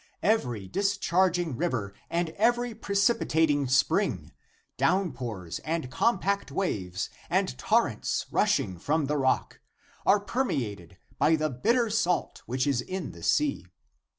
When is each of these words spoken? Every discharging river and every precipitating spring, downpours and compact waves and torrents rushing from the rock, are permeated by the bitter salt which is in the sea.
Every 0.23 0.67
discharging 0.67 1.55
river 1.55 1.93
and 2.09 2.31
every 2.31 2.73
precipitating 2.73 3.67
spring, 3.67 4.31
downpours 4.75 5.59
and 5.59 5.91
compact 5.91 6.51
waves 6.51 7.11
and 7.29 7.55
torrents 7.59 8.25
rushing 8.31 8.79
from 8.79 9.05
the 9.05 9.17
rock, 9.17 9.59
are 10.03 10.19
permeated 10.19 10.97
by 11.19 11.35
the 11.35 11.51
bitter 11.51 11.91
salt 11.91 12.41
which 12.47 12.65
is 12.65 12.81
in 12.81 13.11
the 13.11 13.21
sea. 13.21 13.67